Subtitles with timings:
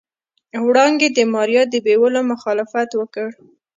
[0.65, 3.27] وړانګې د ماريا د بيولو مخالفت وکړ.